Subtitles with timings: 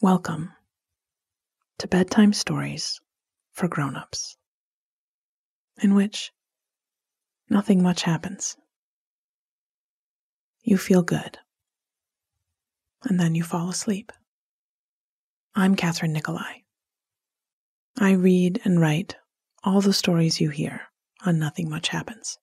[0.00, 0.52] Welcome
[1.80, 3.00] to Bedtime Stories
[3.50, 4.36] for Grown-ups,
[5.82, 6.30] in which
[7.50, 8.56] nothing much happens.
[10.62, 11.38] You feel good,
[13.02, 14.12] and then you fall asleep.
[15.56, 16.62] I'm Kathryn Nicolai.
[17.98, 19.16] I read and write
[19.64, 20.82] all the stories you hear
[21.26, 22.38] on Nothing Much Happens.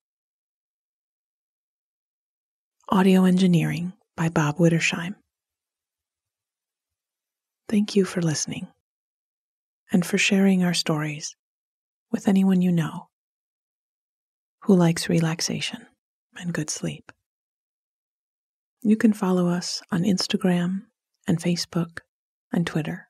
[2.90, 5.16] Audio engineering by Bob Wittersheim.
[7.68, 8.68] Thank you for listening
[9.92, 11.36] and for sharing our stories
[12.12, 13.08] with anyone you know
[14.62, 15.86] who likes relaxation
[16.38, 17.12] and good sleep.
[18.82, 20.84] You can follow us on Instagram
[21.28, 22.00] and Facebook
[22.54, 23.08] and Twitter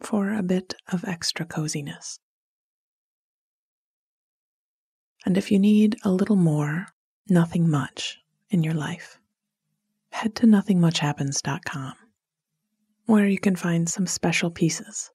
[0.00, 2.20] for a bit of extra coziness.
[5.26, 6.86] And if you need a little more,
[7.28, 8.18] nothing much
[8.50, 9.18] in your life,
[10.12, 11.94] head to nothingmuchhappens.com
[13.10, 15.10] where you can find some special pieces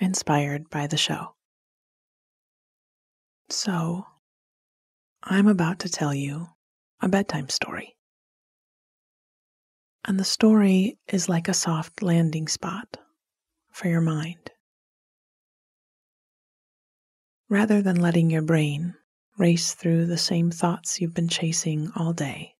[0.00, 1.34] inspired by the show.
[3.48, 4.04] So,
[5.22, 6.48] I'm about to tell you
[7.00, 7.96] a bedtime story.
[10.04, 12.98] And the story is like a soft landing spot
[13.70, 14.50] for your mind.
[17.48, 18.92] Rather than letting your brain
[19.38, 22.56] race through the same thoughts you've been chasing all day,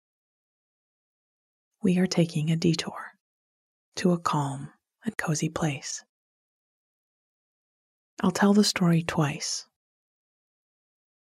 [1.83, 3.13] we are taking a detour
[3.97, 4.71] to a calm
[5.09, 6.05] and cozy place.
[8.21, 9.67] I'll tell the story twice,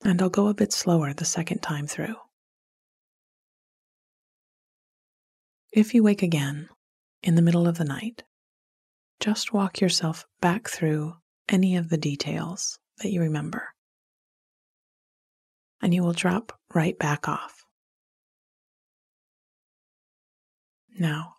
[0.03, 2.15] and I'll go a bit slower the second time through.
[5.71, 6.67] If you wake again
[7.21, 8.23] in the middle of the night,
[9.19, 11.13] just walk yourself back through
[11.47, 13.67] any of the details that you remember,
[15.79, 17.63] and you will drop right back off.
[20.97, 21.34] Now,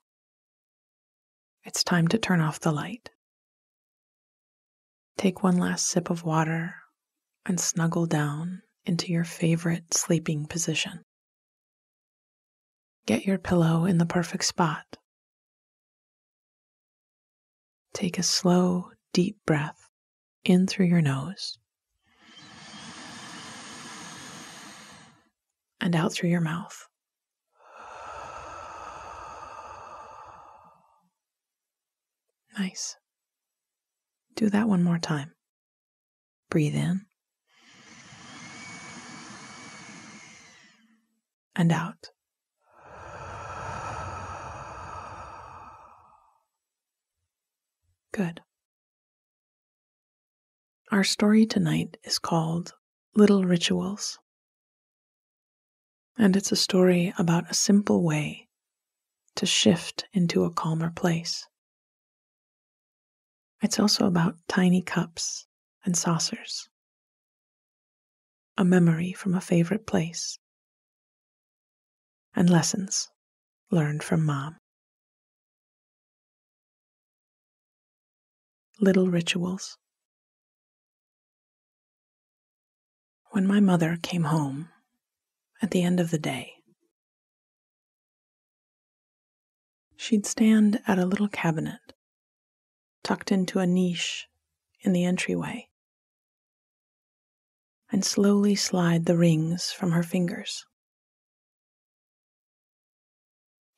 [1.67, 3.11] it's time to turn off the light.
[5.19, 6.77] Take one last sip of water
[7.45, 11.03] and snuggle down into your favorite sleeping position.
[13.05, 14.97] Get your pillow in the perfect spot.
[17.93, 19.89] Take a slow, deep breath
[20.45, 21.59] in through your nose
[25.81, 26.87] and out through your mouth.
[32.59, 32.97] Nice.
[34.35, 35.33] Do that one more time.
[36.49, 37.07] Breathe in
[41.55, 42.11] and out.
[48.13, 48.41] Good.
[50.91, 52.73] Our story tonight is called
[53.15, 54.19] Little Rituals.
[56.17, 58.49] And it's a story about a simple way
[59.35, 61.47] to shift into a calmer place.
[63.63, 65.47] It's also about tiny cups
[65.85, 66.69] and saucers,
[68.59, 70.39] a memory from a favorite place,
[72.35, 73.09] and lessons
[73.71, 74.57] learned from mom.
[78.79, 79.79] Little rituals.
[83.31, 84.69] When my mother came home
[85.63, 86.53] at the end of the day,
[89.97, 91.96] she'd stand at a little cabinet
[93.07, 94.27] tucked into a niche
[94.81, 95.69] in the entryway,
[97.93, 100.67] and slowly slide the rings from her fingers.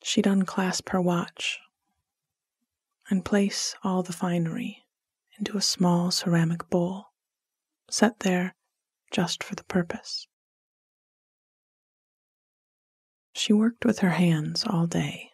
[0.01, 1.59] She'd unclasp her watch
[3.11, 4.87] and place all the finery
[5.37, 7.11] into a small ceramic bowl
[7.87, 8.55] set there
[9.11, 10.25] just for the purpose.
[13.33, 15.29] She worked with her hands all day,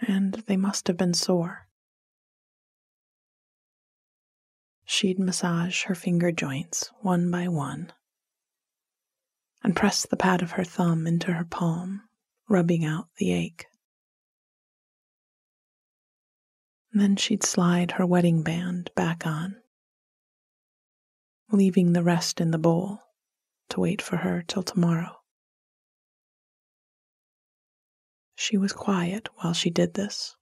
[0.00, 1.65] and they must have been sore.
[4.86, 7.92] She'd massage her finger joints one by one
[9.62, 12.08] and press the pad of her thumb into her palm,
[12.48, 13.66] rubbing out the ache.
[16.92, 19.60] Then she'd slide her wedding band back on,
[21.50, 23.00] leaving the rest in the bowl
[23.70, 25.16] to wait for her till tomorrow.
[28.36, 30.36] She was quiet while she did this.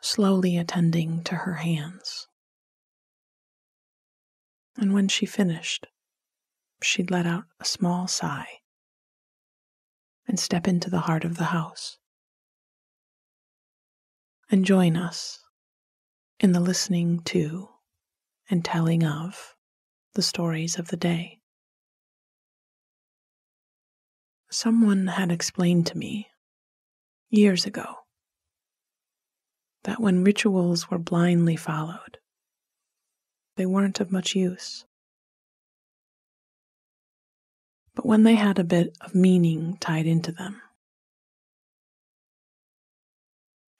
[0.00, 2.26] Slowly attending to her hands.
[4.76, 5.86] And when she finished,
[6.82, 8.48] she'd let out a small sigh
[10.26, 11.98] and step into the heart of the house
[14.50, 15.40] and join us
[16.38, 17.68] in the listening to
[18.48, 19.54] and telling of
[20.14, 21.38] the stories of the day.
[24.50, 26.28] Someone had explained to me
[27.28, 27.96] years ago
[29.84, 32.18] that when rituals were blindly followed,
[33.56, 34.84] they weren't of much use.
[37.94, 40.60] But when they had a bit of meaning tied into them,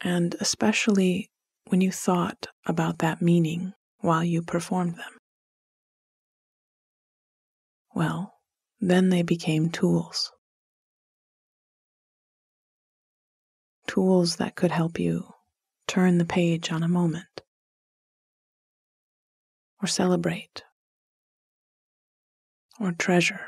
[0.00, 1.30] and especially
[1.68, 5.18] when you thought about that meaning while you performed them,
[7.94, 8.34] well,
[8.80, 10.32] then they became tools.
[13.86, 15.34] Tools that could help you
[15.90, 17.42] turn the page on a moment.
[19.82, 20.62] Or celebrate.
[22.78, 23.40] Or treasure.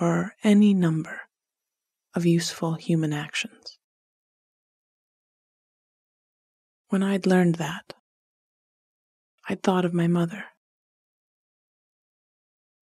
[0.00, 1.20] Or any number
[2.14, 3.78] of useful human actions.
[6.88, 7.92] When I'd learned that,
[9.46, 10.46] I'd thought of my mother.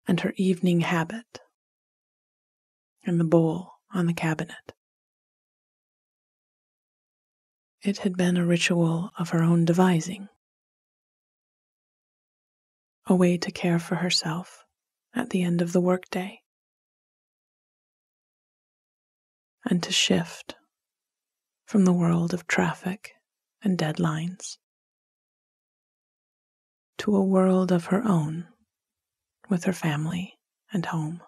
[0.08, 1.40] And her evening habit.
[3.04, 4.74] And the bowl on the cabinet.
[7.84, 10.30] It had been a ritual of her own devising,
[13.06, 14.64] a way to care for herself
[15.14, 16.40] at the end of the workday,
[19.66, 20.56] and to shift
[21.66, 23.12] from the world of traffic
[23.62, 24.58] and deadlines
[27.00, 28.48] to a world of her own
[29.50, 30.36] with her family
[30.72, 31.22] and home.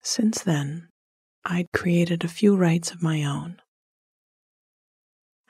[0.00, 0.88] Since then,
[1.46, 3.60] I'd created a few rites of my own.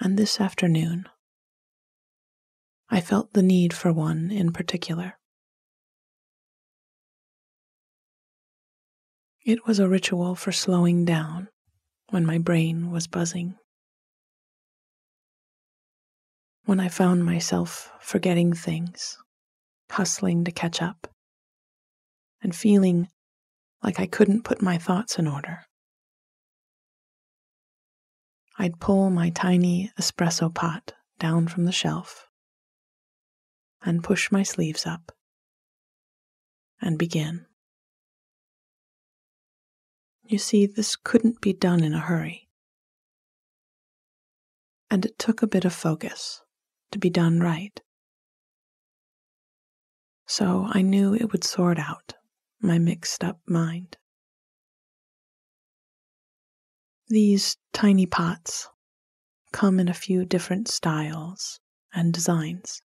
[0.01, 1.09] And this afternoon,
[2.91, 5.19] I felt the need for one in particular.
[9.47, 11.49] It was a ritual for slowing down
[12.09, 13.55] when my brain was buzzing.
[16.65, 19.17] When I found myself forgetting things,
[19.91, 21.07] hustling to catch up,
[22.43, 23.09] and feeling
[23.83, 25.61] like I couldn't put my thoughts in order.
[28.59, 32.29] I'd pull my tiny espresso pot down from the shelf
[33.83, 35.13] and push my sleeves up
[36.81, 37.47] and begin.
[40.27, 42.49] You see, this couldn't be done in a hurry.
[44.91, 46.43] And it took a bit of focus
[46.93, 47.81] to be done right.
[50.27, 52.15] So I knew it would sort out
[52.61, 53.99] my mixed up mind.
[57.15, 58.69] These tiny pots
[59.53, 61.61] come in a few different styles
[61.93, 62.83] and designs.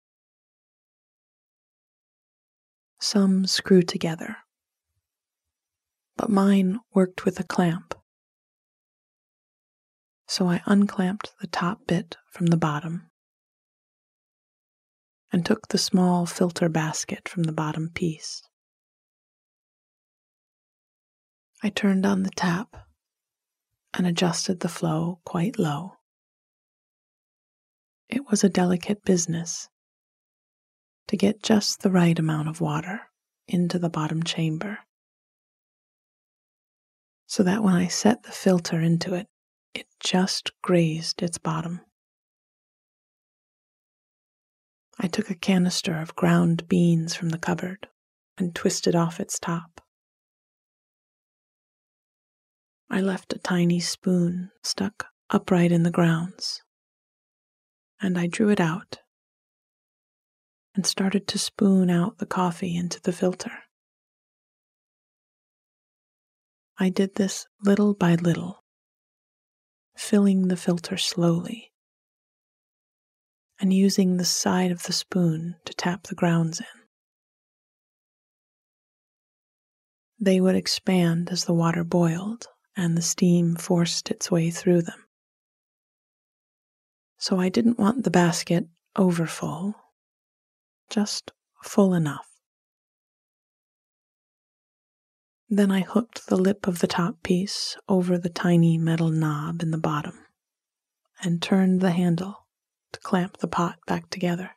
[3.00, 4.36] Some screw together,
[6.19, 7.94] but mine worked with a clamp.
[10.26, 13.08] So I unclamped the top bit from the bottom
[15.32, 18.42] and took the small filter basket from the bottom piece.
[21.62, 22.88] I turned on the tap
[23.94, 25.94] and adjusted the flow quite low.
[28.08, 29.69] It was a delicate business
[31.08, 33.00] to get just the right amount of water
[33.46, 34.79] into the bottom chamber
[37.29, 39.26] so that when I set the filter into it,
[39.75, 41.82] it just grazed its bottom.
[44.99, 47.87] I took a canister of ground beans from the cupboard
[48.38, 49.81] and twisted off its top.
[52.90, 56.62] I left a tiny spoon stuck upright in the grounds,
[58.00, 59.00] and I drew it out
[60.75, 63.52] and started to spoon out the coffee into the filter.
[66.78, 68.64] I did this little by little,
[69.97, 71.73] filling the filter slowly
[73.61, 76.66] and using the side of the spoon to tap the grounds in.
[80.21, 82.47] They would expand as the water boiled
[82.78, 85.04] and the steam forced its way through them.
[87.18, 89.75] So I didn't want the basket overfull,
[90.88, 92.28] just full enough.
[95.49, 99.73] Then I hooked the lip of the top piece over the tiny metal knob in
[99.73, 100.26] the bottom
[101.20, 102.47] and turned the handle
[102.92, 104.52] to clamp the pot back together.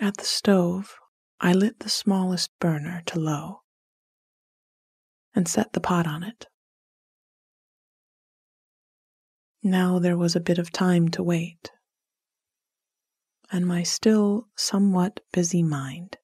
[0.00, 0.96] At the stove,
[1.40, 3.60] I lit the smallest burner to low
[5.36, 6.46] and set the pot on it.
[9.62, 11.70] Now there was a bit of time to wait,
[13.52, 16.16] and my still somewhat busy mind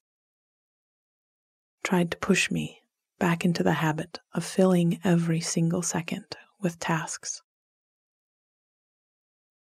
[1.85, 2.81] tried to push me
[3.19, 7.42] back into the habit of filling every single second with tasks.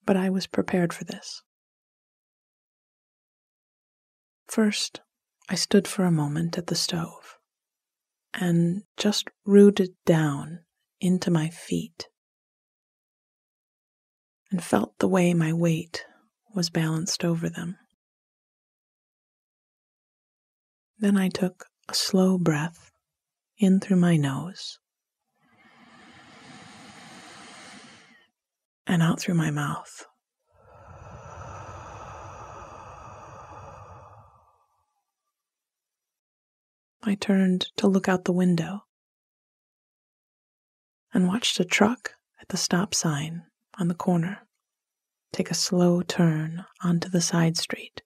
[0.05, 1.43] But I was prepared for this.
[4.47, 5.01] First,
[5.49, 7.39] I stood for a moment at the stove
[8.35, 10.61] and just rooted down
[11.01, 12.09] into my feet
[14.51, 16.05] and felt the way my weight
[16.55, 17.77] was balanced over them.
[20.99, 22.93] Then I took a slow breath
[23.59, 24.79] in through my nose
[28.87, 30.07] and out through my mouth.
[37.03, 38.85] I turned to look out the window
[41.13, 43.45] and watched a truck at the stop sign
[43.79, 44.47] on the corner
[45.33, 48.03] take a slow turn onto the side street.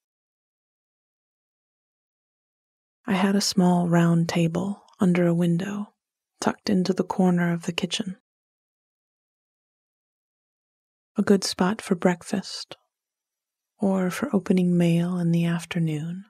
[3.06, 5.92] I had a small round table under a window
[6.40, 8.16] tucked into the corner of the kitchen.
[11.16, 12.76] A good spot for breakfast
[13.78, 16.24] or for opening mail in the afternoon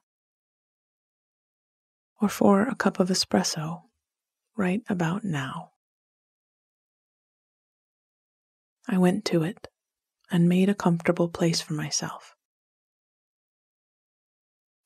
[2.21, 3.83] or for a cup of espresso
[4.57, 5.71] right about now.
[8.89, 9.69] I went to it
[10.31, 12.35] and made a comfortable place for myself.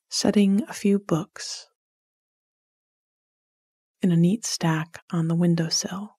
[0.09, 1.67] Setting a few books
[4.01, 6.17] in a neat stack on the windowsill,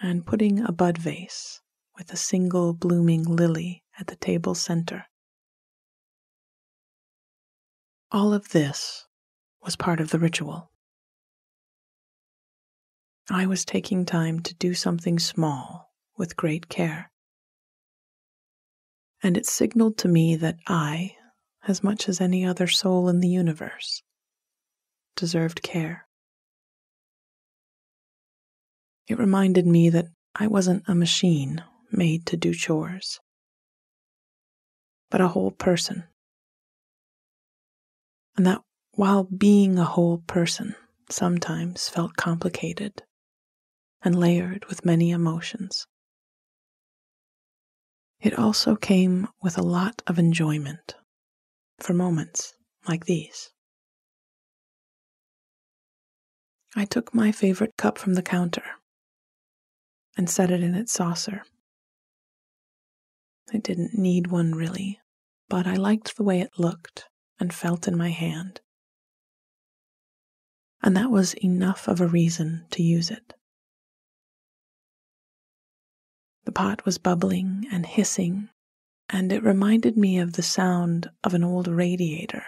[0.00, 1.60] and putting a bud vase
[1.96, 5.06] with a single blooming lily at the table center.
[8.10, 9.06] All of this
[9.62, 10.70] was part of the ritual.
[13.30, 17.10] I was taking time to do something small with great care.
[19.22, 21.14] And it signaled to me that I,
[21.68, 24.02] as much as any other soul in the universe,
[25.14, 26.06] deserved care.
[29.06, 33.20] It reminded me that I wasn't a machine made to do chores,
[35.10, 36.04] but a whole person.
[38.36, 38.62] And that
[38.94, 40.74] while being a whole person
[41.10, 43.02] sometimes felt complicated
[44.02, 45.86] and layered with many emotions,
[48.20, 50.94] it also came with a lot of enjoyment
[51.80, 52.54] for moments
[52.86, 53.50] like these.
[56.76, 58.64] I took my favorite cup from the counter
[60.16, 61.42] and set it in its saucer.
[63.52, 65.00] I didn't need one really,
[65.48, 67.04] but I liked the way it looked
[67.38, 68.60] and felt in my hand.
[70.82, 73.34] And that was enough of a reason to use it.
[76.44, 78.48] The pot was bubbling and hissing,
[79.08, 82.44] and it reminded me of the sound of an old radiator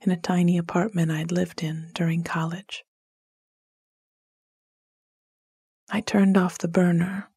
[0.00, 2.84] in a tiny apartment I'd lived in during college.
[5.88, 7.30] I turned off the burner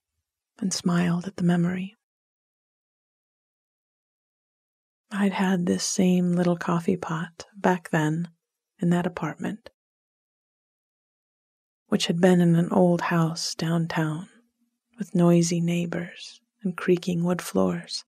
[0.59, 1.95] and smiled at the memory.
[5.11, 8.29] I'd had this same little coffee pot back then
[8.79, 9.69] in that apartment,
[11.95, 14.27] which had been in an old house downtown
[14.97, 18.03] with noisy neighbors and creaking wood floors.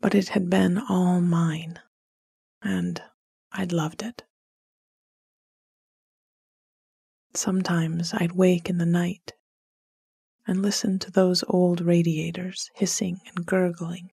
[0.00, 1.78] But it had been all mine,
[2.60, 3.00] and
[3.52, 4.24] I'd loved it.
[7.34, 9.34] Sometimes I'd wake in the night
[10.48, 14.10] and listen to those old radiators hissing and gurgling,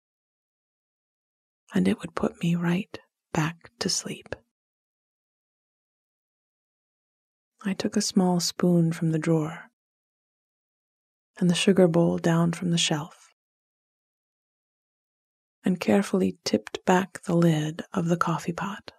[1.74, 3.00] and it would put me right
[3.34, 4.36] back to sleep.
[7.64, 9.70] I took a small spoon from the drawer
[11.40, 13.34] and the sugar bowl down from the shelf,
[15.64, 18.92] and carefully tipped back the lid of the coffee pot.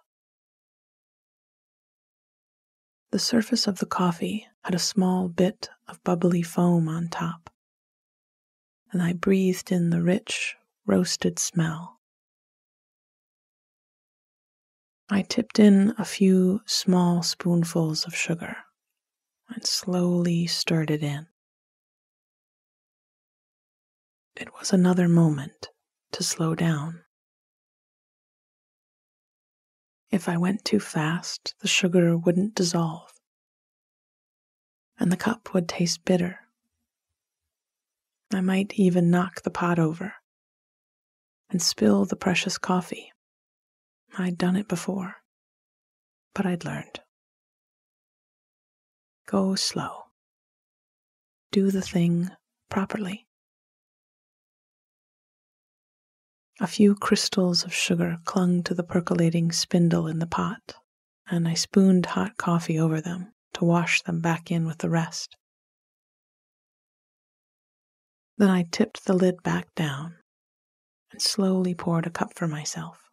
[3.11, 7.49] The surface of the coffee had a small bit of bubbly foam on top,
[8.91, 10.55] and I breathed in the rich,
[10.85, 11.99] roasted smell.
[15.09, 18.57] I tipped in a few small spoonfuls of sugar
[19.49, 21.27] and slowly stirred it in.
[24.35, 25.69] It was another moment
[26.13, 27.03] to slow down.
[30.09, 33.11] If I went too fast, the sugar wouldn't dissolve,
[34.99, 36.39] and the cup would taste bitter.
[38.33, 40.15] I might even knock the pot over
[41.49, 43.12] and spill the precious coffee.
[44.17, 45.15] I'd done it before,
[46.35, 46.99] but I'd learned.
[49.25, 50.03] Go slow.
[51.51, 52.29] Do the thing
[52.69, 53.27] properly.
[56.59, 60.75] A few crystals of sugar clung to the percolating spindle in the pot,
[61.27, 65.35] and I spooned hot coffee over them to wash them back in with the rest.
[68.37, 70.17] Then I tipped the lid back down
[71.11, 73.09] and slowly poured a cup for myself.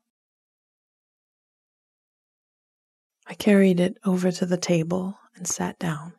[3.31, 6.15] I carried it over to the table and sat down.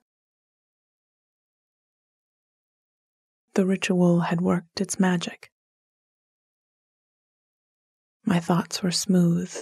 [3.53, 5.51] The ritual had worked its magic.
[8.24, 9.53] My thoughts were smooth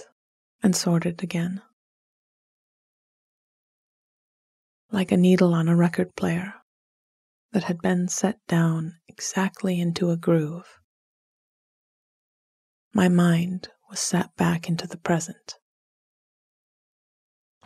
[0.62, 1.60] and sorted again.
[4.92, 6.54] Like a needle on a record player
[7.50, 10.78] that had been set down exactly into a groove,
[12.94, 15.56] my mind was set back into the present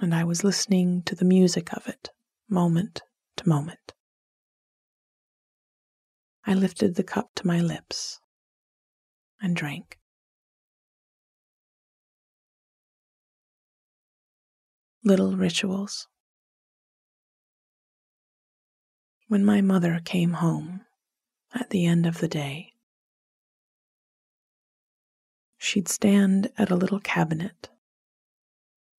[0.05, 2.11] and I was listening to the music of it
[2.47, 3.01] moment
[3.39, 3.95] to moment.
[6.47, 8.21] I lifted the cup to my lips
[9.41, 9.99] and drank.
[15.03, 16.07] Little rituals.
[19.29, 20.83] When my mother came home
[21.55, 22.75] at the end of the day,
[25.57, 27.71] she'd stand at a little cabinet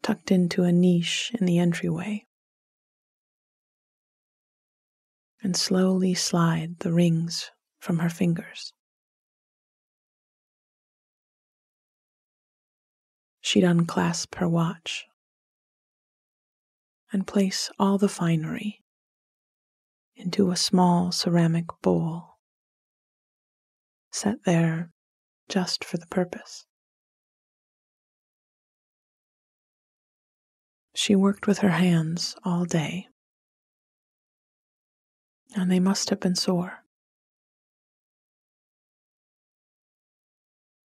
[0.06, 2.24] tucked into a niche in the entryway
[5.42, 8.72] and slowly slide the rings from her fingers.
[13.42, 15.08] She'd unclasp her watch
[17.12, 18.84] and place all the finery
[20.16, 22.38] into a small ceramic bowl
[24.12, 24.92] set there
[25.50, 26.68] just for the purpose.
[30.96, 33.08] She worked with her hands all day
[35.54, 36.84] and they must have been sore.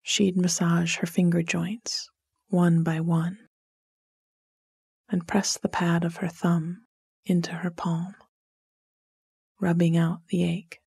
[0.03, 2.09] She'd massage her finger joints
[2.49, 3.49] one by one
[5.09, 6.87] and press the pad of her thumb
[7.25, 8.15] into her palm,
[9.61, 10.79] rubbing out the ache.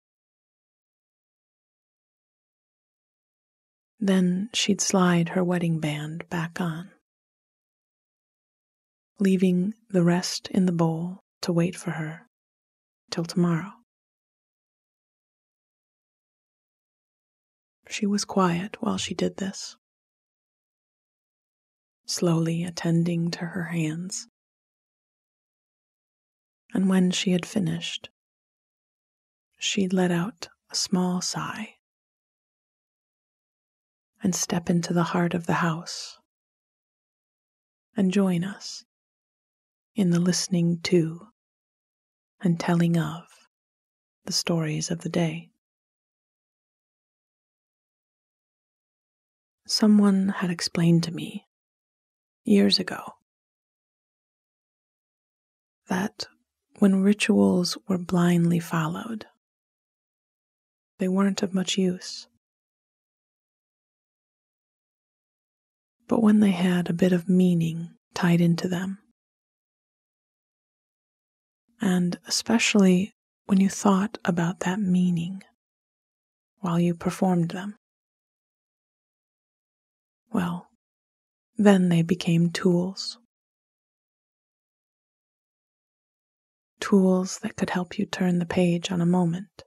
[4.00, 6.92] Then she'd slide her wedding band back on,
[9.20, 12.28] leaving the rest in the bowl to wait for her
[13.12, 13.72] till tomorrow.
[17.90, 19.75] She was quiet while she did this,
[22.05, 24.27] slowly attending to her hands.
[26.74, 28.10] And when she had finished,
[29.58, 31.75] she'd let out a small sigh
[34.22, 36.20] and step into the heart of the house
[37.98, 38.86] and join us
[40.00, 41.27] in the listening to
[42.40, 43.24] and telling of
[44.24, 45.50] the stories of the day.
[49.68, 51.48] Someone had explained to me
[52.46, 53.16] years ago
[55.90, 56.27] that
[56.77, 59.25] when rituals were blindly followed,
[61.00, 62.25] they weren't of much use.
[66.07, 69.00] But when they had a bit of meaning tied into them,
[71.81, 73.13] and especially
[73.46, 75.42] when you thought about that meaning
[76.59, 77.75] while you performed them.
[80.31, 80.68] Well,
[81.57, 83.18] then they became tools.
[86.79, 89.63] Tools that could help you turn the page on a moment,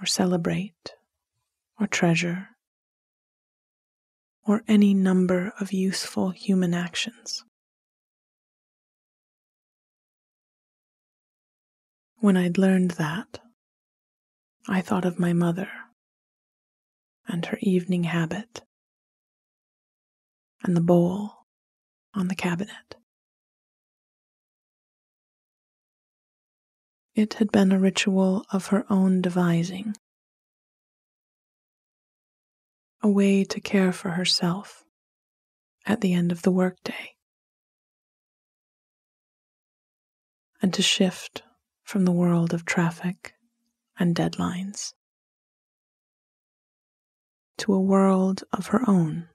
[0.00, 0.94] or celebrate,
[1.80, 2.48] or treasure,
[4.44, 7.44] or any number of useful human actions.
[12.22, 13.40] When I'd learned that,
[14.68, 15.68] I thought of my mother
[17.26, 18.62] and her evening habit
[20.62, 21.48] and the bowl
[22.14, 22.94] on the cabinet.
[27.16, 29.96] It had been a ritual of her own devising,
[33.02, 34.84] a way to care for herself
[35.86, 37.16] at the end of the workday,
[40.62, 41.42] and to shift
[41.92, 43.34] from the world of traffic
[43.98, 44.94] and deadlines
[47.58, 49.28] to a world of her own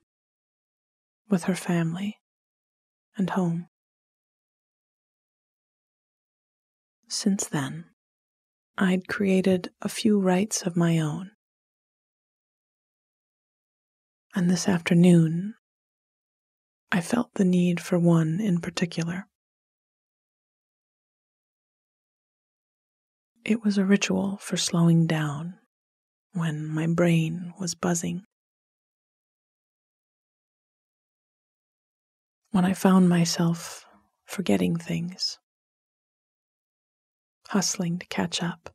[1.29, 2.17] with her family
[3.15, 3.67] and home.
[7.07, 7.85] Since then,
[8.75, 11.29] I'd created a few rites of my own.
[14.33, 15.53] And this afternoon,
[16.91, 19.27] I felt the need for one in particular.
[23.47, 25.57] It was a ritual for slowing down
[26.33, 28.25] when my brain was buzzing.
[32.51, 33.85] When I found myself
[34.25, 35.39] forgetting things,
[37.47, 38.69] hustling to catch up,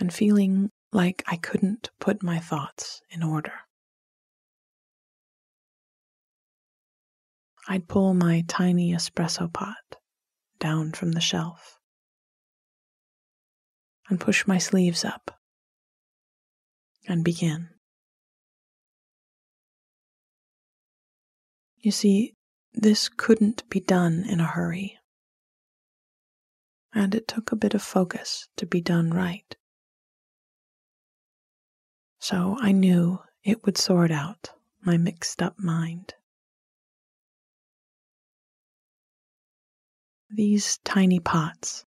[0.00, 3.52] and feeling like I couldn't put my thoughts in order.
[7.68, 9.98] I'd pull my tiny espresso pot
[10.58, 11.75] down from the shelf
[14.08, 15.38] and push my sleeves up
[17.08, 17.68] and begin.
[21.78, 22.34] You see,
[22.74, 24.98] this couldn't be done in a hurry,
[26.92, 29.56] and it took a bit of focus to be done right.
[32.18, 34.50] So I knew it would sort out
[34.82, 36.14] my mixed up mind.
[40.28, 41.85] These tiny pots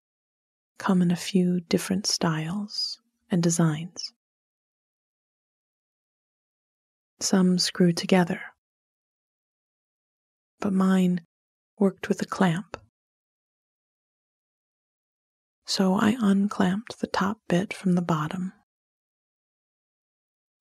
[0.79, 4.13] come in a few different styles and designs.
[7.19, 8.41] Some screw together,
[10.59, 11.21] but mine
[11.77, 12.77] worked with a clamp.
[15.65, 18.53] So I unclamped the top bit from the bottom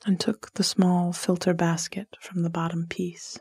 [0.04, 3.38] and took the small filter basket from the bottom piece.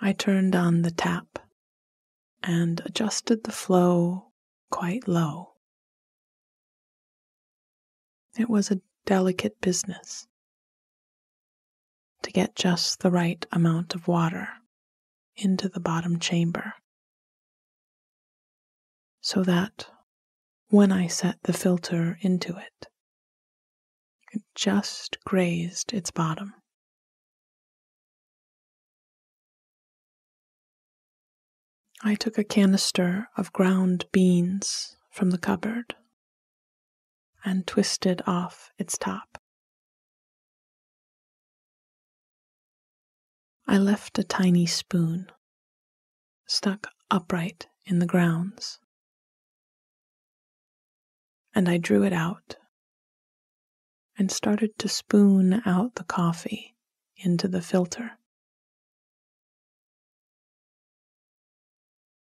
[0.00, 1.38] I turned on the tap
[2.44, 4.26] and adjusted the flow
[4.70, 5.54] quite low.
[8.38, 10.26] It was a delicate business
[12.22, 14.48] to get just the right amount of water
[15.36, 16.74] into the bottom chamber
[19.20, 19.86] so that
[20.68, 22.88] when I set the filter into it,
[24.32, 26.52] it just grazed its bottom.
[32.06, 35.94] I took a canister of ground beans from the cupboard
[37.46, 39.38] and twisted off its top.
[43.66, 45.32] I left a tiny spoon
[46.44, 48.78] stuck upright in the grounds,
[51.54, 52.56] and I drew it out
[54.18, 56.76] and started to spoon out the coffee
[57.16, 58.18] into the filter.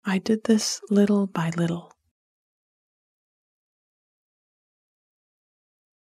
[0.04, 1.94] I did this little by little,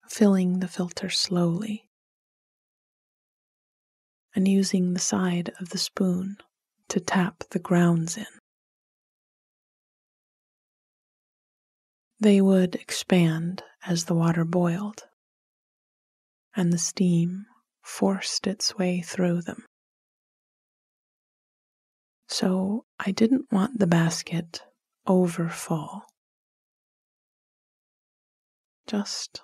[0.07, 1.89] filling the filter slowly
[4.33, 6.37] and using the side of the spoon
[6.87, 8.25] to tap the grounds in.
[12.19, 15.03] They would expand as the water boiled
[16.55, 17.47] and the steam
[17.81, 19.65] forced its way through them.
[22.33, 24.63] So I didn't want the basket
[25.05, 26.01] over full,
[28.87, 29.39] just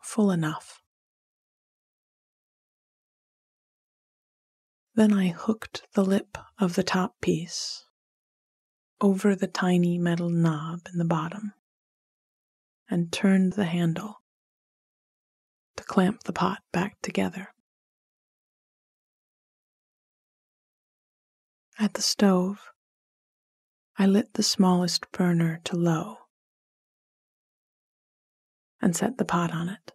[0.00, 0.80] full enough.
[4.94, 7.86] Then I hooked the lip of the top piece
[9.00, 11.54] over the tiny metal knob in the bottom
[12.88, 14.22] and turned the handle
[15.74, 17.51] to clamp the pot back together.
[21.78, 22.72] At the stove,
[23.98, 26.18] I lit the smallest burner to low
[28.80, 29.92] and set the pot on it.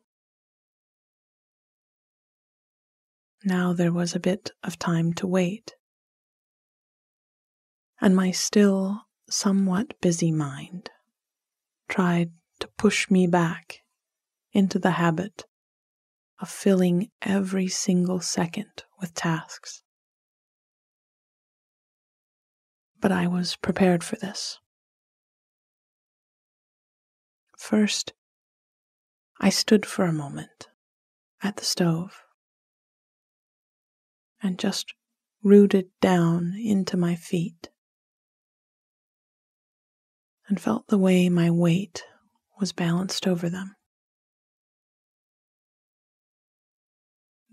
[3.44, 5.76] Now there was a bit of time to wait,
[8.02, 10.90] and my still somewhat busy mind
[11.88, 13.84] tried to push me back
[14.52, 15.46] into the habit
[16.40, 19.84] of filling every single second with tasks
[23.00, 24.60] but I was prepared for this.
[27.58, 28.14] First,
[29.40, 30.68] I stood for a moment
[31.44, 32.24] at the stove
[34.42, 34.94] and just
[35.44, 37.70] rooted down into my feet
[40.48, 42.04] and felt the way my weight
[42.60, 43.76] was balanced over them.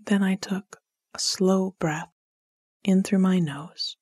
[0.03, 0.77] Then I took
[1.13, 2.11] a slow breath
[2.83, 3.97] in through my nose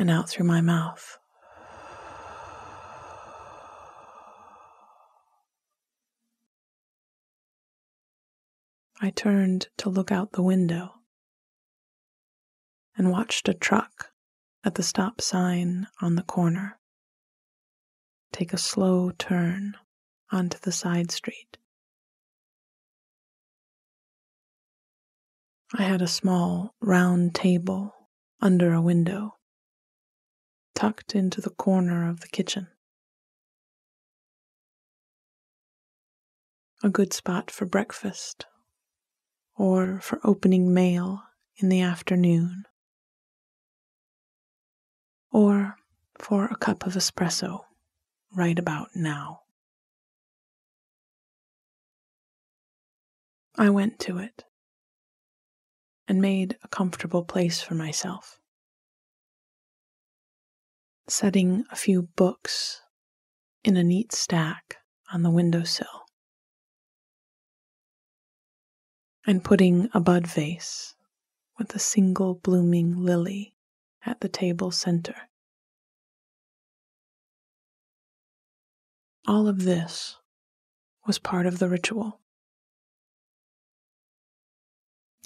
[0.00, 1.18] and out through my mouth.
[9.02, 10.94] I turned to look out the window
[12.96, 14.06] and watched a truck
[14.64, 16.78] at the stop sign on the corner
[18.32, 19.76] take a slow turn
[20.30, 21.58] onto the side street.
[25.76, 27.94] I had a small round table
[28.40, 29.39] under a window
[30.80, 32.66] tucked into the corner of the kitchen.
[36.82, 38.46] A good spot for breakfast
[39.58, 41.22] or for opening mail
[41.58, 42.64] in the afternoon
[45.30, 45.76] or
[46.18, 47.60] for a cup of espresso
[48.34, 49.40] right about now.
[53.58, 54.44] I went to it
[56.08, 58.39] and made a comfortable place for myself
[61.10, 62.82] setting a few books
[63.64, 64.76] in a neat stack
[65.12, 66.06] on the windowsill,
[69.26, 70.94] and putting a bud vase
[71.58, 73.54] with a single blooming lily
[74.06, 75.14] at the table center.
[79.26, 80.16] All of this
[81.06, 82.20] was part of the ritual.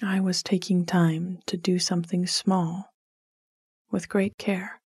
[0.02, 2.92] I was taking time to do something small
[3.90, 4.80] with great care.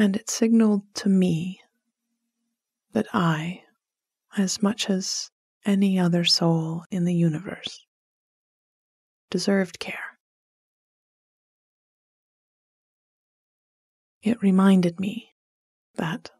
[0.00, 1.60] And it signaled to me
[2.92, 3.64] that I,
[4.36, 5.32] as much as
[5.66, 7.84] any other soul in the universe,
[9.28, 10.18] deserved care.
[14.22, 15.34] It reminded me
[15.96, 16.30] that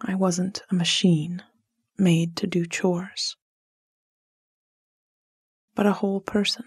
[0.00, 1.42] I wasn't a machine
[1.98, 3.36] made to do chores,
[5.74, 6.66] but a whole person.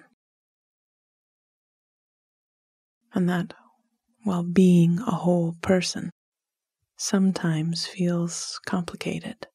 [3.13, 3.53] And that
[4.29, 6.11] while being a whole person
[6.97, 9.47] sometimes feels complicated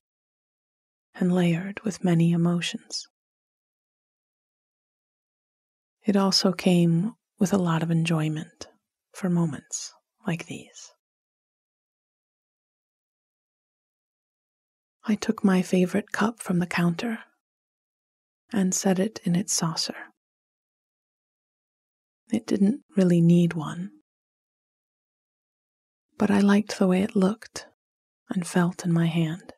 [1.14, 3.06] and layered with many emotions.
[6.04, 8.66] It also came with a lot of enjoyment
[9.12, 9.94] for moments
[10.26, 10.90] like these.
[15.04, 17.20] I took my favorite cup from the counter
[18.52, 20.10] and set it in its saucer.
[22.32, 23.92] It didn't really need one,
[26.18, 27.66] but I liked the way it looked
[28.30, 29.52] and felt in my hand,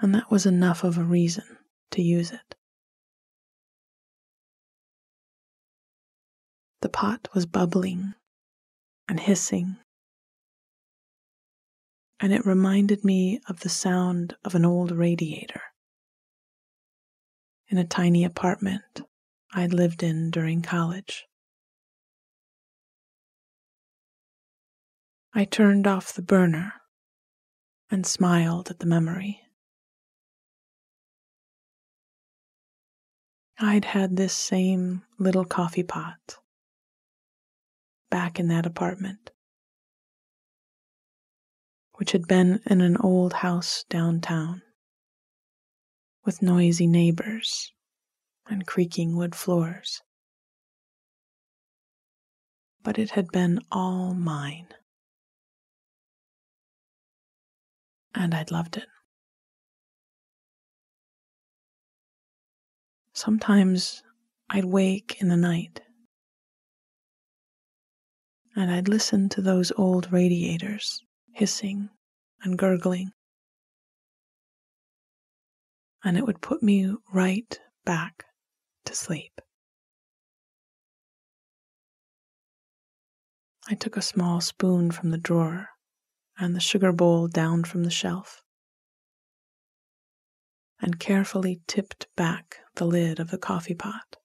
[0.00, 1.58] and that was enough of a reason
[1.92, 2.54] to use it.
[6.80, 8.14] The pot was bubbling
[9.08, 9.76] and hissing,
[12.20, 15.62] and it reminded me of the sound of an old radiator
[17.68, 19.00] in a tiny apartment
[19.52, 21.26] I'd lived in during college.
[25.36, 26.74] I turned off the burner
[27.90, 29.40] and smiled at the memory.
[33.58, 36.36] I'd had this same little coffee pot
[38.10, 39.32] back in that apartment,
[41.94, 44.62] which had been in an old house downtown
[46.24, 47.72] with noisy neighbors
[48.46, 50.00] and creaking wood floors.
[52.84, 54.68] But it had been all mine.
[58.14, 58.86] And I'd loved it.
[63.12, 64.02] Sometimes
[64.50, 65.80] I'd wake in the night
[68.56, 71.90] and I'd listen to those old radiators hissing
[72.42, 73.10] and gurgling.
[76.04, 78.24] And it would put me right back
[78.84, 79.40] to sleep.
[83.68, 85.68] I took a small spoon from the drawer
[86.38, 88.42] and the sugar bowl down from the shelf
[90.80, 94.16] and carefully tipped back the lid of the coffee pot.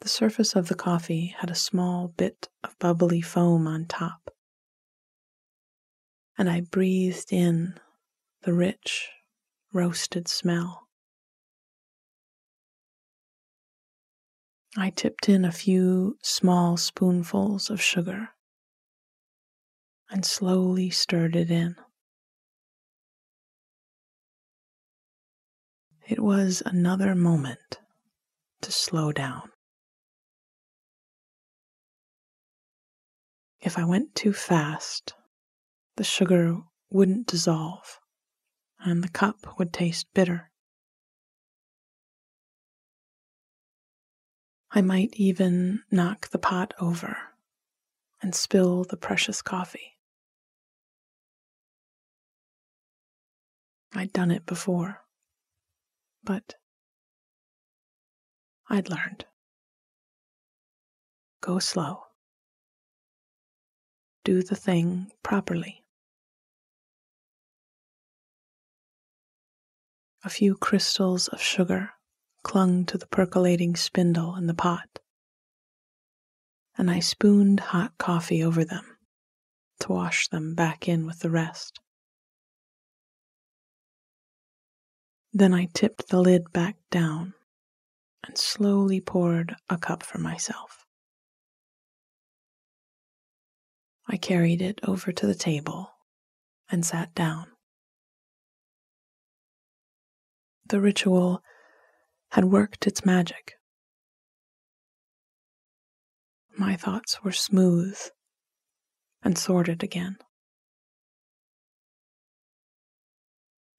[0.00, 4.30] The surface of the coffee had a small bit of bubbly foam on top,
[6.38, 7.80] and I breathed in
[8.42, 9.08] the rich,
[9.72, 10.85] roasted smell.
[14.78, 18.28] I tipped in a few small spoonfuls of sugar
[20.10, 21.76] and slowly stirred it in.
[26.06, 27.80] It was another moment
[28.60, 29.50] to slow down.
[33.60, 35.14] If I went too fast,
[35.96, 36.58] the sugar
[36.90, 37.98] wouldn't dissolve
[38.80, 40.50] and the cup would taste bitter.
[44.76, 47.16] I might even knock the pot over
[48.22, 49.98] and spill the precious coffee.
[53.92, 55.02] I'd done it before,
[56.22, 56.54] but
[58.70, 59.24] I'd learned.
[61.40, 62.06] Go slow
[64.26, 65.84] do the thing properly.
[70.24, 71.90] A few crystals of sugar
[72.46, 75.00] clung to the percolating spindle in the pot,
[76.78, 78.98] and I spooned hot coffee over them
[79.80, 81.80] to wash them back in with the rest.
[85.32, 87.34] Then I tipped the lid back down
[88.24, 90.86] and slowly poured a cup for myself.
[94.06, 95.90] I carried it over to the table
[96.70, 97.48] and sat down.
[100.68, 101.42] The ritual
[102.36, 103.54] had worked its magic.
[106.58, 107.98] my thoughts were smooth
[109.22, 110.16] and sorted again.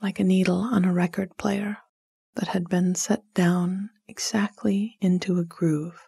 [0.02, 1.78] Like a needle on a record player
[2.36, 6.08] that had been set down exactly into a groove.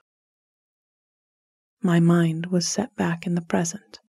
[1.81, 3.99] My mind was set back in the present,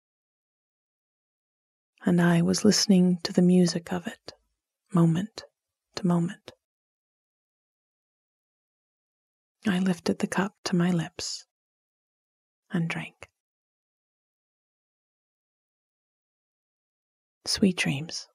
[2.05, 4.33] and I was listening to the music of it
[4.93, 5.45] moment
[5.97, 6.53] to moment.
[9.67, 11.47] I lifted the cup to my lips
[12.71, 13.29] and drank.
[17.47, 18.29] Sweet dreams.